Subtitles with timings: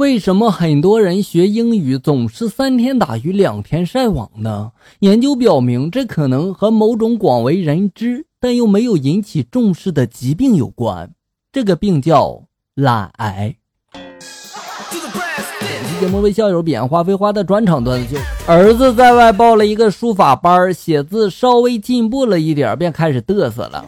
[0.00, 4.72] 为什么很多人学英语总是三天打鱼两天晒网呢？
[5.00, 11.10] 研究表明，这可能和某种广为人知但又没有引起重视的疾病有关。
[11.52, 12.44] 这个病叫
[12.74, 13.54] 懒癌。
[13.92, 18.20] 本期节目为校友彼岸花飞花的专场段子：就
[18.50, 23.84] 儿子在外报了一个书法班，写字稍微进步了一点，便开始嘚瑟了，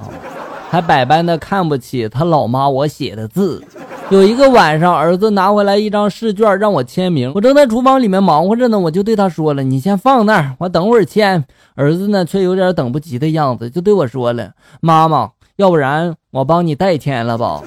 [0.68, 3.64] 还百般的看不起他老妈我写的字。
[4.12, 11.42] 有一个晚上，儿子拿回来一张试卷让我签名，我正在厨房里面忙活着呢，我就对他说了：“你先放那儿，我等会儿签。”
[11.74, 14.50] 儿子呢却有点等不及的样子，就对我说了
[14.82, 17.62] ：“妈妈，要不然我帮你代签了吧？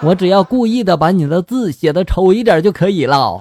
[0.00, 3.38] 我只要故意的把你的字写的丑一点就可以了。”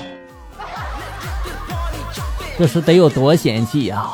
[2.60, 4.10] 这是得有多嫌弃呀！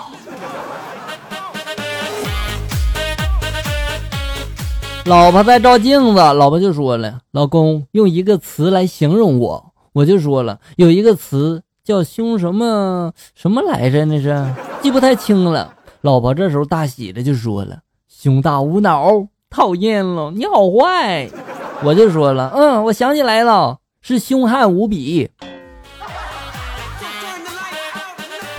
[5.05, 14.05] 老婆在照镜子，老婆就说了：“老公，用一个词来形容我。”我就说了，有一个词叫“凶什么什么来着？
[14.05, 14.45] 那是
[14.81, 19.09] 记不太清了。”老婆这时候大喜的就说了：“胸大无脑，
[19.49, 21.29] 讨厌了，你好坏。”
[21.83, 25.29] 我就说了：“嗯，我想起来了，是凶悍无比。”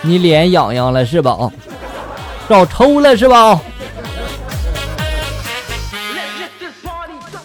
[0.02, 1.52] 你脸痒痒了是吧？
[2.48, 3.60] 找抽了是吧？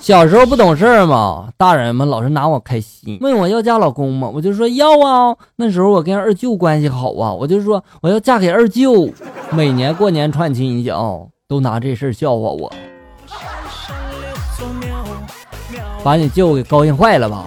[0.08, 4.32] 小时候不懂事儿嘛，大人们老是拿我开心，问我要嫁老公吗？
[4.34, 5.36] 我就说要啊。
[5.58, 9.10] 那时候我跟二舅关系好啊，我就说我要嫁给二舅。
[9.52, 11.04] 每年过年串亲戚啊，
[11.50, 12.72] 都拿这事儿笑话我，
[16.06, 17.46] 把你舅给高兴坏了吧？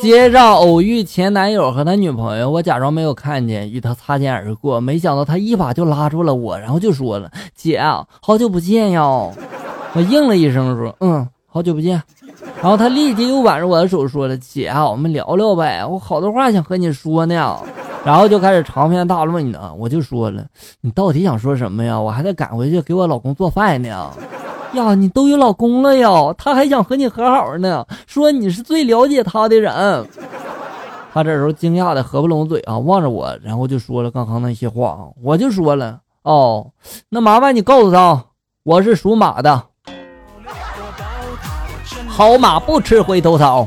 [0.00, 4.80] 街上偶遇前男友和他女朋友，我假装没有看见，与他擦肩而过。
[4.80, 7.82] 没想到他一把就拉住了我，然后就说了：“姐，
[8.20, 9.02] 好久不见呀！”
[9.94, 12.00] 我应了一声说：“嗯，好久不见。”
[12.62, 17.58] 然后他立即又挽着我的手说了：“姐，我们聊聊呗，我好多话想和你说呢。”
[18.04, 19.72] 然后就开始长篇大论呢。
[19.76, 20.44] 我就说了
[20.80, 21.98] ：“你到底想说什么呀？
[21.98, 24.12] 我还得赶回去给我老公做饭呢。”
[24.72, 29.72] 呀，你都有老公了呀，他还想和你和好呢，说你是最了解他的人。
[31.14, 35.08] 他这时候惊讶的合不拢嘴啊，望着我，然后就说了刚刚那些话啊。
[35.22, 36.66] 我就说了，哦，
[37.08, 38.22] 那麻烦你告诉他，
[38.64, 39.62] 我是属马的，
[42.06, 43.66] 好马不吃回头草。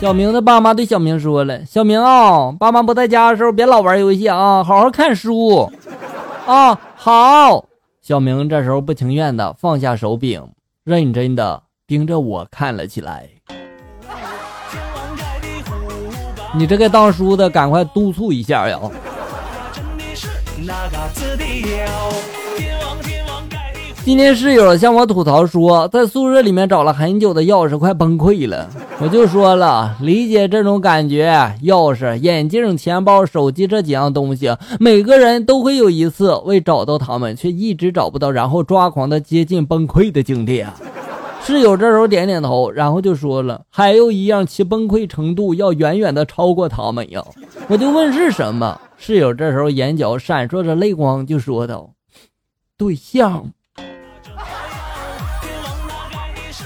[0.00, 5.70] 小明的爸妈对小明说了，小明啊，爸妈不在家的时候别老玩游戏啊，好好看书。
[6.46, 7.64] 啊，好！
[8.02, 10.46] 小明这时候不情愿的放下手柄，
[10.84, 13.28] 认真的盯着我看了起来。
[16.54, 18.78] 你这个当叔的，赶快督促一下呀！
[24.04, 28.68] 今天室友向我吐槽说，在宿舍里面找了很久的钥匙，快崩溃了。
[29.00, 31.32] 我就说了，理解这种感觉。
[31.62, 40.74] 钥匙、眼镜、钱包、手机这几样东西，每个人都会有一次为找到他们却一直找不到，然后抓狂的接近崩溃的经历啊。
[41.42, 47.24] 室友这时候点点头，然后就说了，还有一样，其崩溃程度要远远的超过他们呀。
[47.68, 48.78] 我就问是什么？
[48.98, 51.88] 室友这时候眼角闪烁着泪光，就说道
[52.76, 53.50] ：“对象。”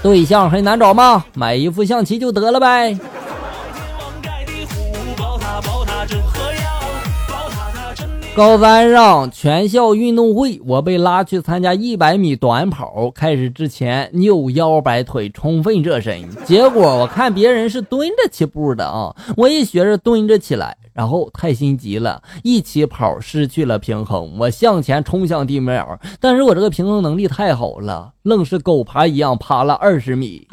[0.03, 1.25] 对象很难找吗？
[1.35, 2.99] 买一副象棋就得了呗。
[8.37, 13.11] 高三上全校运动会，我被拉去参加一百米短跑。
[13.11, 16.23] 开始之前扭腰摆腿，充分热身。
[16.45, 20.77] 结果我看别人是蹲着起步的啊，我也学着蹲着起来。
[20.99, 25.87] 然后太心急了，一起跑失去了平衡，我向前冲向地面，
[26.19, 30.49] 但是我这个平衡能力太好了，愣是狗爬一样爬了二十米。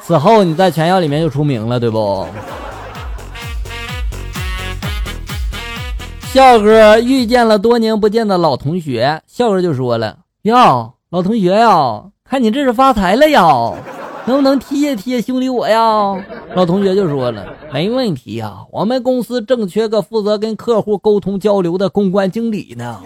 [0.00, 2.26] 此后你在全校里面就出名了，对不？
[6.22, 13.74] 笑哥遇见了多年不见的老同学，笑哥就说了：“哟，老同学呀，看你这是发财了呀。”
[14.26, 15.80] 能不能贴贴兄弟我呀？
[16.54, 23.00] 老同学就说了，没问题呀，我们公司正缺个负责跟客户沟通交流的公关经理呢，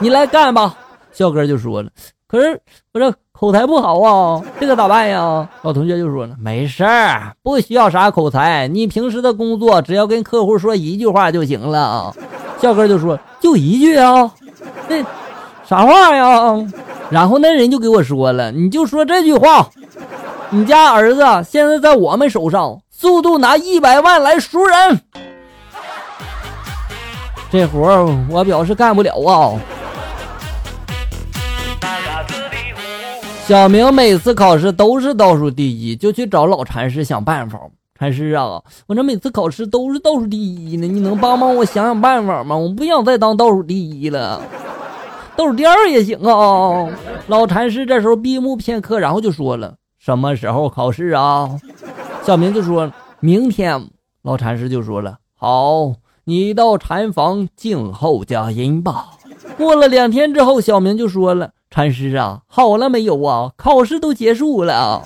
[0.00, 0.76] 你来干吧。
[1.12, 1.88] 笑哥就说了，
[2.26, 2.60] 可是
[2.92, 5.48] 我这口才不好啊，这个咋办呀？
[5.62, 12.12] 老同学就说了，没事儿，不需要啥口才，你平时的工作只要跟客户说一句话就行了。
[12.60, 14.28] 笑哥就说，就一句啊，
[14.88, 14.96] 那
[15.64, 16.66] 啥话呀？
[17.10, 19.70] 然后那人就给我说了，你就说这句话。
[20.54, 21.20] 你家儿子
[21.50, 25.00] 现在在我们手上，速度拿一百万来赎人。
[27.50, 29.58] 这活儿我表示干不了啊。
[33.48, 37.58] 小明每次考试都是倒数第一，就去找老禅师想办法。
[37.98, 42.56] 禅师啊，我这每次考试都是倒数第一呢，你能帮帮我想想办法吗？
[42.56, 44.40] 我不想再当倒数第一了，
[45.34, 46.88] 倒数第二也行啊。
[47.26, 49.74] 老禅师这时候闭目片刻，然后就说了
[50.04, 51.58] ：“什么时候考试啊？”
[52.26, 53.88] 小明就说：“明天。”
[54.20, 59.12] 老禅师就说了：“好，你到禅房静候佳音吧。”
[59.56, 63.52] 过了两天之后，小明就说了：“禅师啊，好了没有啊？
[63.56, 65.02] 考试都结束了。”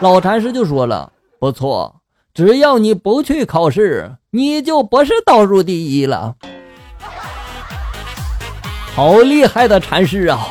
[0.00, 1.10] 老禅师就说了
[1.40, 2.02] ：“不错。”
[2.34, 6.34] 只要你不去考试，你就不是倒数第一了。
[8.94, 10.48] 好厉害的禅师啊！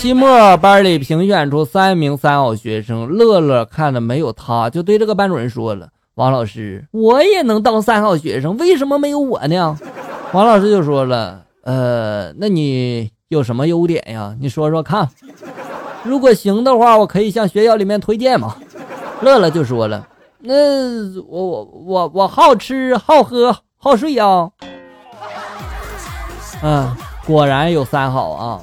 [0.00, 9.76] 期末班里评选出三名三好学生，乐乐看的没有他，就对这个班主任说了：“王老师，我也能当三好学生，为什么没有我呢？”
[10.32, 14.34] 王老师就说了：“呃，那你有什么优点呀？
[14.40, 15.06] 你说说看。”
[16.02, 18.56] 如果行的话，我可以向学校里面推荐嘛。
[19.20, 20.08] 乐乐就说了
[20.40, 20.54] ：“那
[21.28, 24.50] 我我我我好吃好喝好睡呀。”
[26.64, 26.90] 嗯，
[27.26, 28.62] 果然有三好啊。